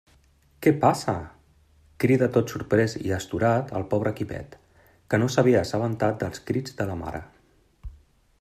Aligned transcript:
Què 0.65 0.71
passa? 0.83 1.13
—crida 2.03 2.29
tot 2.37 2.53
sorprés 2.55 2.97
i 3.09 3.13
astorat 3.19 3.71
el 3.81 3.87
pobre 3.93 4.15
Quimet, 4.21 4.59
que 5.13 5.23
no 5.23 5.29
s'havia 5.35 5.63
assabentat 5.67 6.19
dels 6.25 6.45
crits 6.49 6.79
de 6.81 6.93
la 6.93 6.99
mare. 7.05 7.25